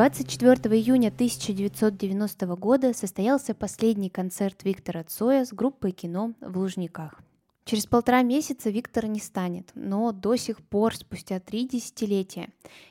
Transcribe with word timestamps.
24 0.00 0.78
июня 0.78 1.08
1990 1.08 2.46
года 2.56 2.94
состоялся 2.94 3.52
последний 3.54 4.08
концерт 4.08 4.64
Виктора 4.64 5.04
Цоя 5.04 5.44
с 5.44 5.52
группой 5.52 5.92
кино 5.92 6.32
в 6.40 6.56
Лужниках. 6.56 7.20
Через 7.66 7.84
полтора 7.84 8.22
месяца 8.22 8.70
Виктор 8.70 9.04
не 9.08 9.20
станет, 9.20 9.70
но 9.74 10.10
до 10.12 10.36
сих 10.36 10.62
пор, 10.66 10.96
спустя 10.96 11.38
три 11.38 11.68
десятилетия, 11.68 12.48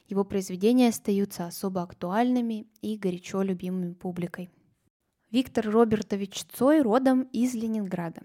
его 0.08 0.24
произведения 0.24 0.90
остаются 0.90 1.48
особо 1.48 1.82
актуальными 1.82 2.68
и 2.84 2.96
горячо 2.96 3.42
любимыми 3.42 3.94
публикой. 3.94 4.52
Виктор 5.32 5.68
Робертович 5.68 6.44
Цой 6.54 6.84
родом 6.84 7.24
из 7.34 7.56
Ленинграда. 7.56 8.22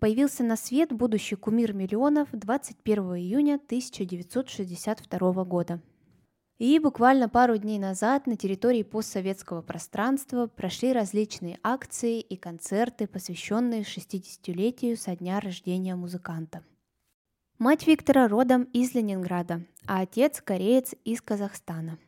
Появился 0.00 0.42
на 0.42 0.56
свет 0.56 0.92
будущий 0.92 1.36
кумир 1.36 1.72
миллионов 1.72 2.30
21 2.32 3.14
июня 3.14 3.60
1962 3.64 5.44
года– 5.44 5.80
и 6.58 6.78
буквально 6.78 7.28
пару 7.28 7.56
дней 7.56 7.78
назад 7.78 8.26
на 8.26 8.36
территории 8.36 8.84
постсоветского 8.84 9.60
пространства 9.60 10.46
прошли 10.46 10.92
различные 10.92 11.58
акции 11.62 12.20
и 12.20 12.36
концерты, 12.36 13.06
посвященные 13.08 13.82
60-летию 13.82 14.96
со 14.96 15.16
дня 15.16 15.40
рождения 15.40 15.96
музыканта. 15.96 16.62
Мать 17.58 17.86
Виктора 17.86 18.28
родом 18.28 18.64
из 18.72 18.94
Ленинграда, 18.94 19.64
а 19.86 20.02
отец– 20.02 20.40
кореец 20.44 20.94
из 21.04 21.20
Казахстана. 21.22 21.98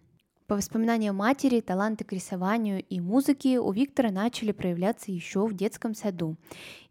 По 0.47 0.55
воспоминаниям 0.55 1.17
матери, 1.17 1.61
таланты 1.61 2.05
к 2.05 2.13
рисованию 2.13 2.81
и 2.85 3.01
музыке 3.01 3.59
у 3.59 3.73
Виктора 3.73 4.13
начали 4.13 4.53
проявляться 4.53 5.11
еще 5.11 5.45
в 5.45 5.55
детском 5.55 5.93
саду, 5.93 6.37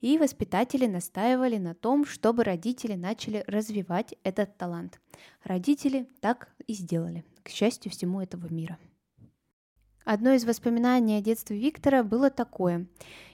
и 0.02 0.18
воспитатели 0.18 0.88
настаивали 0.88 1.58
на 1.58 1.74
том, 1.74 2.06
чтобы 2.06 2.44
родители 2.44 2.96
начали 2.96 3.46
развивать 3.48 4.14
этот 4.24 4.58
талант. 4.58 5.00
Родители 5.46 6.10
так 6.20 6.50
и 6.68 6.74
сделали– 6.74 7.24
к 7.46 7.50
счастью 7.50 7.92
всему 7.92 8.22
этого 8.22 8.52
мира. 8.52 8.78
Одно 10.04 10.34
из 10.34 10.46
воспоминаний 10.46 11.18
о 11.18 11.22
детстве 11.22 11.58
Виктора 11.58 12.04
было 12.04 12.30
такое. 12.30 12.88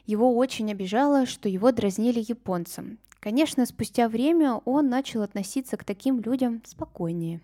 Его 0.06 0.36
очень 0.36 0.70
обижало, 0.70 1.26
что 1.26 1.50
его 1.50 1.72
дразнили 1.72 2.23
японцам. 2.28 3.00
Конечно, 3.20 3.66
спустя 3.66 4.09
время 4.09 4.56
он 4.66 4.90
начал 4.90 5.22
относиться 5.22 5.78
к 5.78 5.84
таким 5.84 6.20
людям 6.20 6.62
спокойнее. 6.66 7.42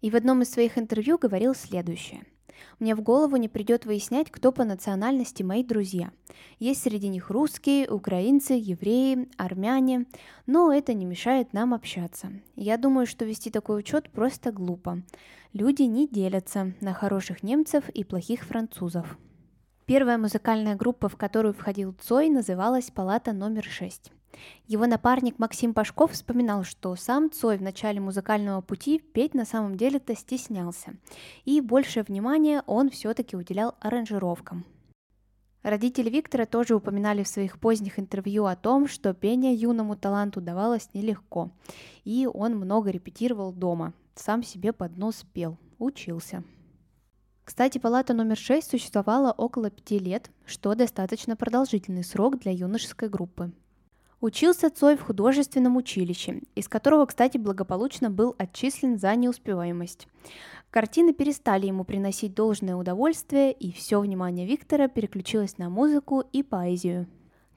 И 0.00 0.10
в 0.10 0.16
одном 0.16 0.42
из 0.42 0.50
своих 0.50 0.76
интервью 0.76 1.18
говорил 1.18 1.54
следующее– 1.54 2.26
мне 2.78 2.94
в 2.94 3.02
голову 3.02 3.36
не 3.36 3.48
придет 3.48 3.86
выяснять, 3.86 4.30
кто 4.30 4.52
по 4.52 4.64
национальности 4.64 5.42
мои 5.42 5.62
друзья. 5.62 6.10
Есть 6.58 6.82
среди 6.82 7.08
них 7.08 7.30
русские, 7.30 7.88
украинцы, 7.88 8.54
евреи, 8.54 9.28
армяне, 9.36 10.06
но 10.46 10.72
это 10.72 10.94
не 10.94 11.04
мешает 11.04 11.52
нам 11.52 11.74
общаться. 11.74 12.28
Я 12.54 12.76
думаю, 12.76 13.06
что 13.06 13.24
вести 13.24 13.50
такой 13.50 13.80
учет 13.80 14.10
просто 14.10 14.52
глупо. 14.52 15.02
Люди 15.52 15.82
не 15.82 16.06
делятся 16.06 16.74
на 16.80 16.92
хороших 16.92 17.42
немцев 17.42 17.88
и 17.88 18.04
плохих 18.04 18.44
французов. 18.44 19.18
Первая 19.86 20.18
музыкальная 20.18 20.74
группа, 20.74 21.08
в 21.08 21.16
которую 21.16 21.54
входил 21.54 21.94
Цой, 22.00 22.28
называлась 22.28 22.90
«Палата 22.90 23.32
номер 23.32 23.64
6». 23.64 24.10
Его 24.66 24.86
напарник 24.86 25.38
Максим 25.38 25.74
Пашков 25.74 26.12
вспоминал, 26.12 26.64
что 26.64 26.94
сам 26.96 27.30
Цой 27.30 27.58
в 27.58 27.62
начале 27.62 28.00
музыкального 28.00 28.60
пути 28.60 28.98
петь 28.98 29.34
на 29.34 29.44
самом 29.44 29.76
деле-то 29.76 30.14
стеснялся, 30.14 30.94
и 31.44 31.60
большее 31.60 32.02
внимание 32.02 32.62
он 32.66 32.90
все-таки 32.90 33.36
уделял 33.36 33.74
аранжировкам. 33.80 34.64
Родители 35.62 36.08
Виктора 36.10 36.46
тоже 36.46 36.76
упоминали 36.76 37.24
в 37.24 37.28
своих 37.28 37.58
поздних 37.58 37.98
интервью 37.98 38.44
о 38.44 38.54
том, 38.54 38.86
что 38.86 39.12
пение 39.14 39.52
юному 39.52 39.96
таланту 39.96 40.40
давалось 40.40 40.88
нелегко, 40.94 41.50
и 42.04 42.28
он 42.32 42.54
много 42.54 42.90
репетировал 42.90 43.52
дома, 43.52 43.92
сам 44.14 44.44
себе 44.44 44.72
под 44.72 44.96
нос 44.96 45.24
пел, 45.32 45.58
учился. 45.78 46.44
Кстати, 47.42 47.78
палата 47.78 48.12
номер 48.12 48.36
6 48.36 48.70
существовала 48.70 49.32
около 49.32 49.70
пяти 49.70 49.98
лет, 49.98 50.30
что 50.46 50.74
достаточно 50.74 51.36
продолжительный 51.36 52.02
срок 52.02 52.38
для 52.38 52.50
юношеской 52.52 53.08
группы. 53.08 53.52
Учился 54.20 54.70
Цой 54.70 54.96
в 54.96 55.02
художественном 55.02 55.76
училище, 55.76 56.40
из 56.54 56.68
которого, 56.68 57.04
кстати, 57.04 57.36
благополучно 57.36 58.10
был 58.10 58.34
отчислен 58.38 58.98
за 58.98 59.14
неуспеваемость. 59.14 60.08
Картины 60.70 61.12
перестали 61.12 61.66
ему 61.66 61.84
приносить 61.84 62.34
должное 62.34 62.76
удовольствие, 62.76 63.52
и 63.52 63.72
все 63.72 64.00
внимание 64.00 64.46
Виктора 64.46 64.88
переключилось 64.88 65.58
на 65.58 65.68
музыку 65.68 66.24
и 66.32 66.42
поэзию. 66.42 67.06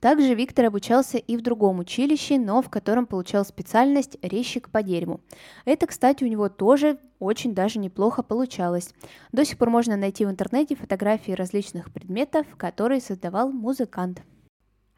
Также 0.02 0.34
Виктор 0.34 0.66
обучался 0.66 1.18
и 1.18 1.36
в 1.36 1.42
другом 1.42 1.80
училище, 1.80 2.38
но 2.38 2.62
в 2.62 2.70
котором 2.70 3.06
получал 3.06 3.44
специальность 3.46 4.18
резчик 4.22 4.70
по 4.70 4.81
дереву. 4.84 5.22
Это, 5.66 5.88
кстати, 5.88 6.24
у 6.24 6.28
него 6.28 6.50
тоже 6.50 7.00
очень 7.20 7.53
даже 7.53 7.80
неплохо 7.80 8.24
получалось. 8.24 8.94
До 9.34 9.44
сих 9.44 9.58
пор 9.58 9.70
можно 9.70 9.97
найти 9.97 10.26
в 10.26 10.30
интернете 10.30 10.76
фотографии 10.76 11.34
различных 11.34 11.91
предметов, 11.91 12.47
которые 12.58 13.02
создавал 13.02 13.52
музыкант. 13.52 14.22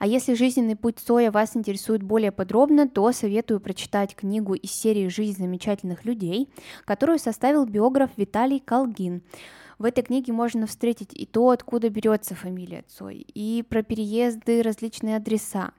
А 0.01 0.07
если 0.07 0.33
жизненный 0.33 0.75
путь 0.75 0.97
Соя 0.97 1.29
вас 1.29 1.55
интересует 1.55 2.01
более 2.01 2.31
подробно, 2.31 2.89
то 2.89 3.11
советую 3.11 3.59
прочитать 3.59 4.15
книгу 4.15 4.55
из 4.55 4.71
серии 4.71 5.09
«Жизнь 5.09 5.37
замечательных 5.37 6.05
людей», 6.05 6.49
которую 6.85 7.19
составил 7.19 7.67
биограф 7.67 8.09
Виталий 8.17 8.59
Колгин. 8.59 9.21
В 9.77 9.85
этой 9.85 10.03
книге 10.03 10.33
можно 10.33 10.65
встретить 10.65 11.11
и 11.13 11.27
то, 11.27 11.51
откуда 11.51 11.91
берется 11.91 12.33
фамилия 12.33 12.83
Цой, 12.87 13.27
и 13.35 13.63
про 13.69 13.83
переезды, 13.83 14.63
различные 14.63 15.17
адреса, 15.17 15.71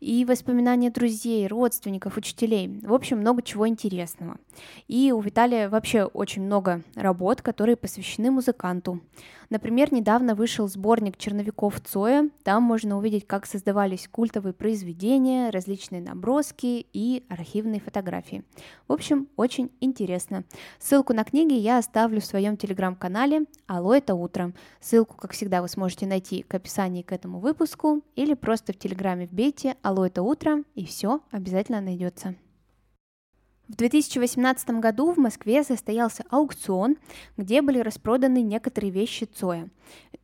и 0.00 0.24
воспоминания 0.24 0.90
друзей, 0.90 1.46
родственников, 1.46 2.16
учителей. 2.16 2.80
В 2.82 2.92
общем, 2.92 3.18
много 3.18 3.42
чего 3.42 3.68
интересного. 3.68 4.38
И 4.88 5.12
у 5.12 5.20
Виталия 5.20 5.68
вообще 5.68 6.04
очень 6.04 6.42
много 6.42 6.82
работ, 6.94 7.42
которые 7.42 7.76
посвящены 7.76 8.30
музыканту. 8.30 9.00
Например, 9.52 9.92
недавно 9.92 10.34
вышел 10.34 10.66
сборник 10.66 11.18
черновиков 11.18 11.78
Цоя. 11.80 12.30
Там 12.42 12.62
можно 12.62 12.96
увидеть, 12.96 13.26
как 13.26 13.44
создавались 13.44 14.08
культовые 14.10 14.54
произведения, 14.54 15.50
различные 15.50 16.00
наброски 16.00 16.86
и 16.90 17.26
архивные 17.28 17.78
фотографии. 17.78 18.44
В 18.88 18.92
общем, 18.94 19.28
очень 19.36 19.70
интересно. 19.80 20.44
Ссылку 20.78 21.12
на 21.12 21.22
книги 21.24 21.52
я 21.52 21.76
оставлю 21.76 22.22
в 22.22 22.24
своем 22.24 22.56
телеграм-канале 22.56 23.44
«Алло, 23.66 23.94
это 23.94 24.14
утро». 24.14 24.54
Ссылку, 24.80 25.18
как 25.18 25.32
всегда, 25.32 25.60
вы 25.60 25.68
сможете 25.68 26.06
найти 26.06 26.42
к 26.42 26.54
описанию 26.54 27.04
к 27.04 27.12
этому 27.12 27.38
выпуску 27.38 28.00
или 28.16 28.32
просто 28.32 28.72
в 28.72 28.78
телеграме 28.78 29.26
вбейте 29.26 29.51
«Алло, 29.82 30.06
это 30.06 30.22
утро» 30.22 30.64
и 30.74 30.84
все 30.84 31.20
обязательно 31.30 31.80
найдется. 31.80 32.34
В 33.68 33.76
2018 33.76 34.80
году 34.80 35.12
в 35.12 35.18
Москве 35.18 35.62
состоялся 35.62 36.24
аукцион, 36.30 36.96
где 37.36 37.62
были 37.62 37.78
распроданы 37.78 38.42
некоторые 38.42 38.90
вещи 38.90 39.24
Цоя. 39.24 39.68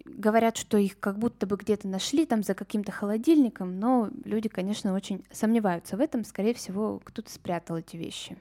Говорят, 0.04 0.56
что 0.56 0.76
их 0.76 0.98
как 0.98 1.18
будто 1.18 1.46
бы 1.46 1.56
где-то 1.56 1.88
нашли 1.88 2.26
там 2.26 2.42
за 2.42 2.54
каким-то 2.54 2.92
холодильником, 2.92 3.78
но 3.78 4.10
люди, 4.24 4.48
конечно, 4.48 4.94
очень 4.94 5.24
сомневаются 5.30 5.96
в 5.96 6.00
этом. 6.00 6.24
Скорее 6.24 6.54
всего, 6.54 7.00
кто-то 7.04 7.30
спрятал 7.30 7.76
эти 7.76 7.96
вещи. 7.96 8.36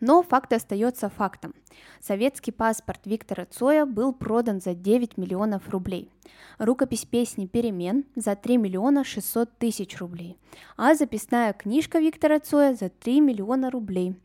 Но 0.00 0.22
факт 0.22 0.52
остается 0.52 1.10
фактом. 1.10 1.54
Советский 2.00 2.52
паспорт 2.52 3.00
Виктора 3.04 3.44
Цоя 3.44 3.84
был 3.84 4.12
продан 4.14 4.60
за 4.60 4.74
9 4.74 5.18
миллионов 5.18 5.68
рублей. 5.68 6.10
Рукопись 6.58 7.04
песни 7.04 7.46
«Перемен» 7.46 8.04
за 8.16 8.34
3 8.34 8.56
миллиона 8.56 9.04
600 9.04 9.58
тысяч 9.58 9.98
рублей. 9.98 10.38
А 10.76 10.94
записная 10.94 11.52
книжка 11.52 11.98
Виктора 11.98 12.40
Цоя 12.40 12.74
за 12.74 12.88
3 12.88 13.20
миллиона 13.20 13.70
рублей. 13.70 14.16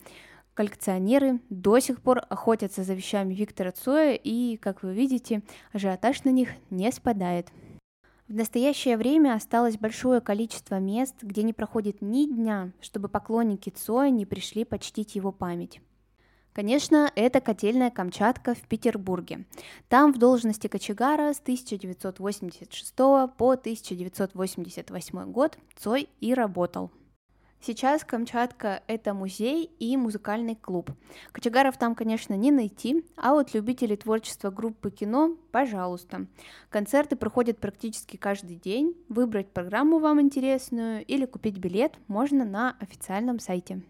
Коллекционеры 0.54 1.42
до 1.50 1.80
сих 1.80 2.02
пор 2.02 2.22
охотятся 2.30 2.84
за 2.84 2.94
вещами 2.94 3.34
Виктора 3.34 3.74
Цоя, 3.74 4.14
и, 4.14 4.56
как 4.56 4.84
вы 4.84 4.94
видите, 4.94 5.42
ажиотаж 5.74 6.24
на 6.24 6.30
них 6.30 6.50
не 6.70 6.90
спадает. 6.94 7.50
В 8.28 8.34
настоящее 8.34 8.98
время 8.98 9.36
осталось 9.36 9.78
большое 9.78 10.20
количество 10.20 10.80
мест, 10.80 11.16
где 11.22 11.44
не 11.44 11.54
проходит 11.54 12.02
ни 12.02 12.26
дня, 12.26 12.72
чтобы 12.82 13.08
поклонники 13.08 13.70
Цоя 13.70 14.10
не 14.10 14.26
пришли 14.26 14.66
почтить 14.66 15.14
его 15.14 15.32
память. 15.32 15.80
Конечно, 16.52 17.12
это 17.16 17.40
котельная 17.40 17.92
Камчатка 17.92 18.56
в 18.56 18.62
Петербурге. 18.62 19.46
Там 19.90 20.12
в 20.12 20.18
должности 20.18 20.66
кочегара 20.68 21.34
с 21.34 21.40
1986 21.40 22.96
по 22.96 23.52
1988 23.52 25.32
год 25.32 25.60
Цой 25.76 26.10
и 26.20 26.34
работал. 26.34 26.90
Сейчас 27.62 28.04
Камчатка— 28.04 28.84
это 28.88 29.14
музей 29.14 29.72
и 29.80 29.98
музыкальный 29.98 30.56
клуб. 30.56 30.92
Кочегаров 31.32 31.78
там, 31.78 31.96
конечно, 31.96 32.36
не 32.36 32.52
найти, 32.52 33.04
а 33.16 33.34
вот 33.34 33.54
любителей 33.56 33.98
творчества 33.98 34.52
группы 34.52 34.92
кино— 34.92 35.36
пожалуйста. 35.52 36.28
Концерты 36.70 37.16
проходят 37.16 37.60
практически 37.60 38.18
каждый 38.18 38.58
день. 38.58 38.96
Выбрать 39.10 39.52
программу 39.52 39.98
вам 39.98 40.22
интересную 40.22 41.04
или 41.06 41.26
купить 41.26 41.58
билет 41.58 41.98
можно 42.08 42.46
на 42.46 42.76
официальном 42.80 43.40
сайте. 43.40 43.82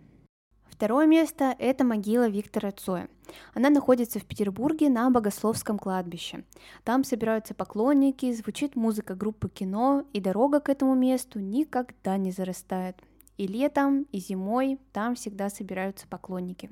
Второе 0.75 1.05
место– 1.05 1.55
это 1.59 1.85
могила 1.85 2.27
Виктора 2.27 2.71
Цоя. 2.71 3.07
Она 3.53 3.69
находится 3.69 4.19
в 4.19 4.25
Петербурге 4.25 4.89
на 4.89 5.09
Богословском 5.09 5.79
кладбище. 5.79 6.43
Там 6.83 7.05
собираются 7.05 7.53
поклонники, 7.53 8.31
звучит 8.33 8.75
музыка 8.75 9.15
группы 9.15 9.47
кино, 9.47 10.03
и 10.11 10.19
дорога 10.19 10.59
к 10.59 10.67
этому 10.67 10.93
месту 10.95 11.39
никогда 11.39 12.17
не 12.17 12.31
зарастает. 12.31 12.97
И 13.37 13.47
летом, 13.47 14.03
и 14.11 14.19
зимой 14.19 14.79
там 14.93 15.15
всегда 15.15 15.49
собираются 15.49 16.07
поклонники. 16.07 16.69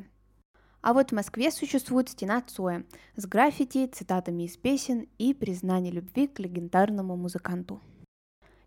А 0.81 0.93
вот 0.93 1.11
в 1.11 1.15
Москве 1.15 1.49
существует 1.51 2.09
стена 2.09 2.41
Цоя 2.41 2.83
с 3.15 3.25
граффити, 3.25 3.87
цитатами 3.87 4.43
из 4.43 4.57
песен 4.57 5.07
и 5.17 5.33
признанием 5.33 5.95
любви 5.95 6.27
к 6.27 6.39
легендарному 6.39 7.15
музыканту. 7.15 7.79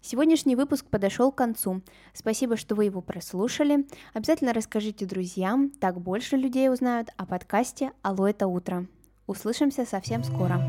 Сегодняшний 0.01 0.57
выпуск 0.57 0.87
подошел 0.87 1.33
к 1.33 1.37
концу. 1.37 1.83
Спасибо, 2.15 2.57
что 2.57 2.75
вы 2.75 2.85
его 2.85 3.03
прослушали. 3.03 3.87
Обязательно 4.15 4.53
расскажите 4.53 5.05
друзьям, 5.05 5.71
так 5.71 6.01
больше 6.01 6.37
людей 6.37 6.71
узнают 6.71 7.09
о 7.17 7.27
подкасте 7.27 7.93
«Алло, 8.03 8.29
это 8.29 8.47
утро». 8.47 8.87
Услышимся 9.27 9.85
совсем 9.85 10.23
скоро. 10.23 10.63